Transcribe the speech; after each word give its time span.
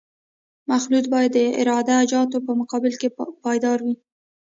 مخلوط 0.71 1.05
باید 1.13 1.31
د 1.35 1.39
عراده 1.59 1.97
جاتو 2.11 2.37
په 2.45 2.51
مقابل 2.59 2.93
کې 3.01 3.07
پایدار 3.43 3.77
وي 3.85 3.95